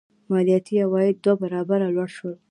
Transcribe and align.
مالیاتي 0.31 0.75
عواید 0.85 1.15
دوه 1.23 1.35
برابره 1.41 1.87
لوړ 1.95 2.09
شول. 2.17 2.35